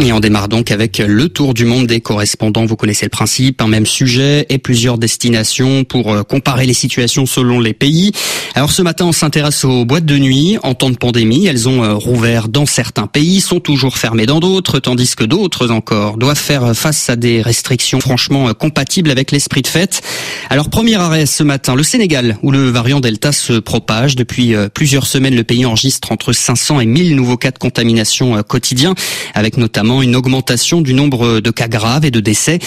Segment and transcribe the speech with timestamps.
[0.00, 2.64] Et on démarre donc avec le tour du monde des correspondants.
[2.64, 7.26] Vous connaissez le principe, un même sujet et plusieurs destinations pour euh, comparer les situations
[7.26, 8.12] selon les pays.
[8.54, 10.56] Alors ce matin, on s'intéresse aux boîtes de nuit.
[10.62, 14.38] En temps de pandémie, elles ont euh, rouvert dans certains pays, sont toujours fermées dans
[14.38, 19.32] d'autres, tandis que d'autres encore doivent faire face à des restrictions franchement euh, compatibles avec
[19.32, 20.00] l'esprit de fête.
[20.48, 24.14] Alors premier arrêt ce matin, le Sénégal, où le variant Delta se propage.
[24.14, 28.94] Depuis plusieurs semaines, le pays enregistre entre 500 et 1000 nouveaux cas de contamination quotidiens,
[29.34, 32.58] avec notamment une augmentation du nombre de cas graves et de décès.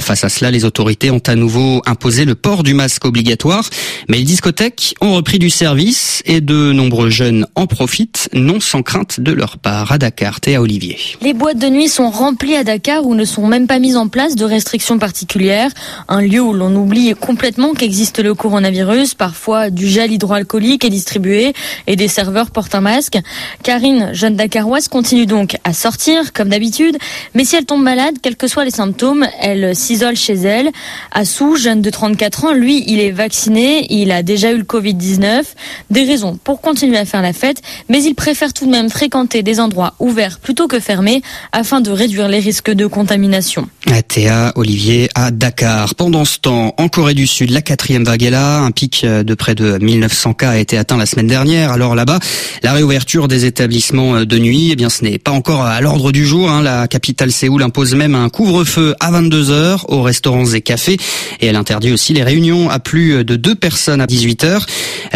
[0.00, 3.68] Face à cela, les autorités ont à nouveau imposé le port du masque obligatoire,
[4.08, 8.82] mais les discothèques ont repris du service et de nombreux jeunes en profitent, non sans
[8.82, 9.90] crainte de leur part.
[9.92, 10.98] À Dakar, Théa Olivier.
[11.22, 14.08] Les boîtes de nuit sont remplies à Dakar où ne sont même pas mises en
[14.08, 15.70] place de restrictions particulières.
[16.08, 19.14] Un lieu où l'on oublie complètement qu'existe le coronavirus.
[19.14, 21.54] Parfois, du gel hydroalcoolique est distribué
[21.86, 23.18] et des serveurs portent un masque.
[23.62, 26.65] Karine, jeune Dakaroise, continue donc à sortir comme d'habitude
[27.34, 30.70] mais si elle tombe malade, quels que soient les symptômes, elle s'isole chez elle.
[31.12, 35.42] Assou, jeune de 34 ans, lui, il est vacciné, il a déjà eu le Covid-19.
[35.90, 39.42] Des raisons pour continuer à faire la fête, mais il préfère tout de même fréquenter
[39.42, 41.22] des endroits ouverts plutôt que fermés
[41.52, 43.68] afin de réduire les risques de contamination.
[44.08, 45.94] Théa, Olivier, à Dakar.
[45.94, 48.60] Pendant ce temps, en Corée du Sud, la quatrième vague est là.
[48.60, 51.72] Un pic de près de 1900 cas a été atteint la semaine dernière.
[51.72, 52.18] Alors là-bas,
[52.62, 56.26] la réouverture des établissements de nuit, eh bien, ce n'est pas encore à l'ordre du
[56.26, 56.50] jour.
[56.50, 56.55] Hein.
[56.62, 60.96] La capitale Séoul impose même un couvre-feu à 22 heures aux restaurants et cafés
[61.40, 64.66] et elle interdit aussi les réunions à plus de deux personnes à 18 heures.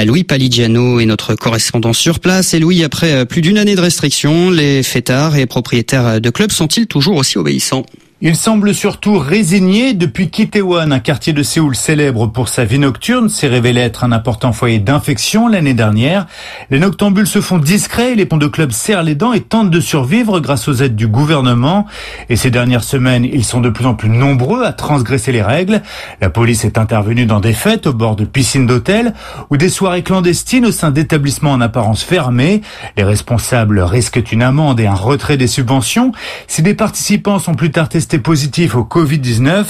[0.05, 2.55] Louis Paligiano est notre correspondant sur place.
[2.55, 6.87] Et Louis, après plus d'une année de restrictions, les fêtards et propriétaires de clubs sont-ils
[6.87, 7.85] toujours aussi obéissants?
[8.23, 13.31] Il semble surtout résigné depuis qu'Itaewon, un quartier de Séoul célèbre pour sa vie nocturne,
[13.31, 16.27] s'est révélé être un important foyer d'infection l'année dernière.
[16.69, 19.81] Les noctambules se font discrets, les ponts de club serrent les dents et tentent de
[19.81, 21.87] survivre grâce aux aides du gouvernement.
[22.29, 25.81] Et ces dernières semaines, ils sont de plus en plus nombreux à transgresser les règles.
[26.21, 29.15] La police est intervenue dans des fêtes au bord de piscines d'hôtels
[29.49, 32.61] ou des soirées clandestines au sein d'établissements en apparence fermés.
[32.99, 36.13] Les responsables risquent une amende et un retrait des subventions.
[36.49, 39.65] Si des participants sont plus tard testés positif au Covid-19,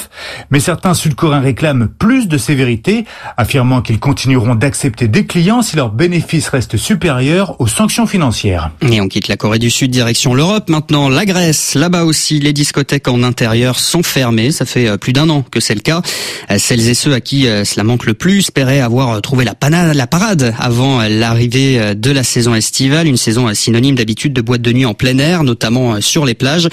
[0.50, 3.04] mais certains Sud-Coréens réclament plus de sévérité,
[3.36, 8.70] affirmant qu'ils continueront d'accepter des clients si leurs bénéfices restent supérieurs aux sanctions financières.
[8.82, 10.68] Et on quitte la Corée du Sud direction l'Europe.
[10.68, 11.74] Maintenant, la Grèce.
[11.74, 14.50] Là-bas aussi, les discothèques en intérieur sont fermées.
[14.52, 16.02] Ça fait euh, plus d'un an que c'est le cas.
[16.50, 19.54] Euh, celles et ceux à qui euh, cela manque le plus espéraient avoir trouvé la,
[19.54, 24.62] panade, la parade avant l'arrivée de la saison estivale, une saison synonyme d'habitude de boîte
[24.62, 26.68] de nuit en plein air, notamment sur les plages.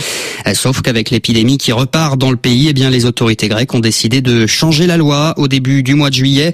[0.53, 4.21] Sauf qu'avec l'épidémie qui repart dans le pays, eh bien les autorités grecques ont décidé
[4.21, 6.53] de changer la loi au début du mois de juillet.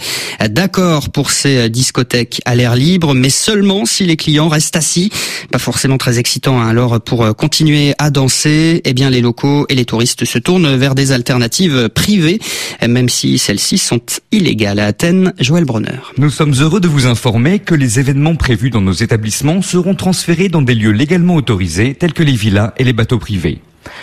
[0.50, 5.12] D'accord pour ces discothèques à l'air libre, mais seulement si les clients restent assis.
[5.52, 6.60] Pas forcément très excitant.
[6.60, 6.68] Hein.
[6.68, 10.96] Alors pour continuer à danser, eh bien les locaux et les touristes se tournent vers
[10.96, 12.40] des alternatives privées,
[12.88, 14.80] même si celles-ci sont illégales.
[14.80, 16.00] À Athènes, Joël Bronner.
[16.18, 20.50] Nous sommes heureux de vous informer que les événements prévus dans nos établissements seront transférés
[20.50, 23.60] dans des lieux légalement autorisés tels que les villas et les bateaux privés.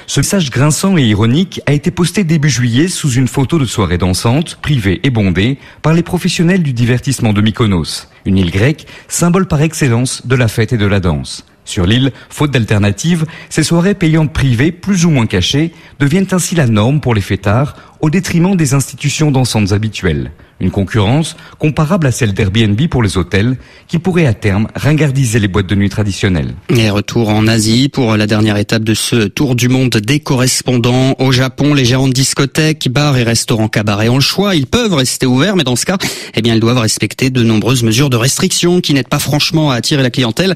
[0.06, 3.98] Ce message grinçant et ironique a été posté début juillet sous une photo de soirée
[3.98, 9.46] dansante, privée et bondée, par les professionnels du divertissement de Mykonos, une île grecque, symbole
[9.46, 11.44] par excellence de la fête et de la danse.
[11.64, 16.66] Sur l'île, faute d'alternative, ces soirées payantes privées, plus ou moins cachées, deviennent ainsi la
[16.66, 20.32] norme pour les fêtards, au détriment des institutions dansantes habituelles.
[20.60, 23.56] Une concurrence comparable à celle d'Airbnb pour les hôtels,
[23.88, 26.54] qui pourrait à terme ringardiser les boîtes de nuit traditionnelles.
[26.68, 31.14] Et retour en Asie pour la dernière étape de ce tour du monde des correspondants.
[31.18, 34.54] Au Japon, les gérants de discothèques, bars et restaurants cabarets ont le choix.
[34.54, 35.96] Ils peuvent rester ouverts, mais dans ce cas,
[36.34, 39.76] eh bien, ils doivent respecter de nombreuses mesures de restriction qui n'aident pas franchement à
[39.76, 40.54] attirer la clientèle.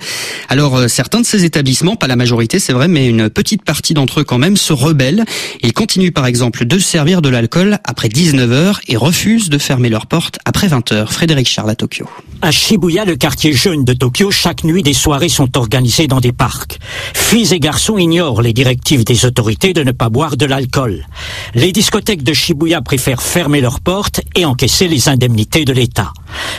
[0.48, 3.94] Alors, euh, certains de ces établissements, pas la majorité, c'est vrai, mais une petite partie
[3.94, 5.24] d'entre eux quand même, se rebellent.
[5.62, 9.88] Ils continuent par exemple de servir de l'alcool après 19 heures et refusent de fermer
[9.94, 11.12] leurs portes après 20 heures.
[11.12, 12.06] Frédéric Charles à Tokyo.
[12.42, 16.32] À Shibuya, le quartier jeune de Tokyo, chaque nuit des soirées sont organisées dans des
[16.32, 16.80] parcs.
[17.14, 21.06] Filles et garçons ignorent les directives des autorités de ne pas boire de l'alcool.
[21.54, 26.12] Les discothèques de Shibuya préfèrent fermer leurs portes et encaisser les indemnités de l'État.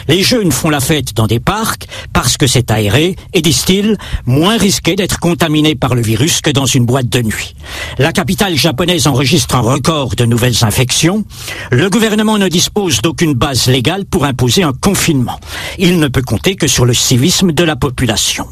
[0.07, 4.57] Les jeunes font la fête dans des parcs parce que c'est aéré et, disent-ils, moins
[4.57, 7.56] risqué d'être contaminé par le virus que dans une boîte de nuit.
[7.98, 11.25] La capitale japonaise enregistre un record de nouvelles infections.
[11.72, 15.39] Le gouvernement ne dispose d'aucune une base légale pour imposer un confinement.
[15.80, 18.48] Il ne peut compter que sur le civisme de la population.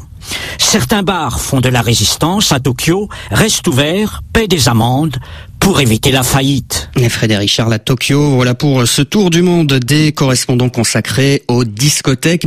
[0.58, 5.18] Certains bars font de la résistance à Tokyo, restent ouverts, paient des amendes
[5.64, 6.90] pour éviter la faillite.
[6.96, 11.64] Et Frédéric Charles à Tokyo, voilà pour ce tour du monde des correspondants consacrés aux
[11.64, 12.44] discothèques.